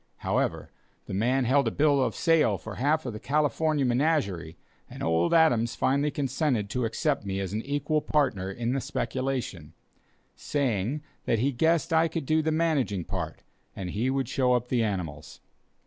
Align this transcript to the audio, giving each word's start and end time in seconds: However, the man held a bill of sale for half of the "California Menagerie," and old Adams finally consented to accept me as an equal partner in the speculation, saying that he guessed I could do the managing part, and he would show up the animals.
However, 0.25 0.71
the 1.05 1.13
man 1.13 1.45
held 1.45 1.67
a 1.67 1.69
bill 1.69 2.01
of 2.03 2.15
sale 2.15 2.57
for 2.57 2.77
half 2.77 3.05
of 3.05 3.13
the 3.13 3.19
"California 3.19 3.85
Menagerie," 3.85 4.57
and 4.89 5.03
old 5.03 5.31
Adams 5.31 5.75
finally 5.75 6.09
consented 6.09 6.71
to 6.71 6.85
accept 6.85 7.23
me 7.23 7.39
as 7.39 7.53
an 7.53 7.61
equal 7.61 8.01
partner 8.01 8.49
in 8.49 8.73
the 8.73 8.81
speculation, 8.81 9.73
saying 10.35 11.03
that 11.25 11.37
he 11.37 11.51
guessed 11.51 11.93
I 11.93 12.07
could 12.07 12.25
do 12.25 12.41
the 12.41 12.51
managing 12.51 13.03
part, 13.03 13.43
and 13.75 13.91
he 13.91 14.09
would 14.09 14.27
show 14.27 14.53
up 14.53 14.69
the 14.69 14.83
animals. 14.83 15.39